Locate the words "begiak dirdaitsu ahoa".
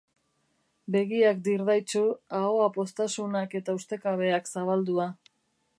0.95-2.67